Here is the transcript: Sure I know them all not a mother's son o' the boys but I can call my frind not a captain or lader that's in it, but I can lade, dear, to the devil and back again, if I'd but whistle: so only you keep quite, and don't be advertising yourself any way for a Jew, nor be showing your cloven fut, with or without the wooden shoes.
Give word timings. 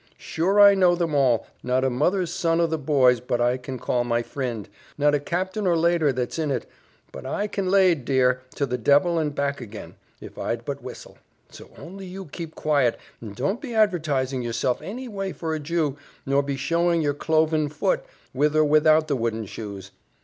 Sure 0.17 0.59
I 0.59 0.73
know 0.73 0.95
them 0.95 1.13
all 1.13 1.45
not 1.61 1.83
a 1.83 1.89
mother's 1.91 2.33
son 2.33 2.59
o' 2.59 2.65
the 2.65 2.79
boys 2.79 3.19
but 3.19 3.39
I 3.39 3.57
can 3.57 3.77
call 3.77 4.03
my 4.03 4.23
frind 4.23 4.67
not 4.97 5.13
a 5.13 5.19
captain 5.19 5.67
or 5.67 5.75
lader 5.77 6.11
that's 6.11 6.39
in 6.39 6.49
it, 6.49 6.67
but 7.11 7.23
I 7.23 7.45
can 7.45 7.69
lade, 7.69 8.03
dear, 8.03 8.41
to 8.55 8.65
the 8.65 8.79
devil 8.79 9.19
and 9.19 9.35
back 9.35 9.61
again, 9.61 9.93
if 10.19 10.39
I'd 10.39 10.65
but 10.65 10.81
whistle: 10.81 11.19
so 11.51 11.69
only 11.77 12.07
you 12.07 12.25
keep 12.25 12.55
quite, 12.55 12.95
and 13.21 13.35
don't 13.35 13.61
be 13.61 13.75
advertising 13.75 14.41
yourself 14.41 14.81
any 14.81 15.07
way 15.07 15.33
for 15.33 15.53
a 15.53 15.59
Jew, 15.59 15.99
nor 16.25 16.41
be 16.41 16.57
showing 16.57 17.03
your 17.03 17.13
cloven 17.13 17.69
fut, 17.69 18.03
with 18.33 18.55
or 18.55 18.65
without 18.65 19.07
the 19.07 19.15
wooden 19.15 19.45
shoes. 19.45 19.91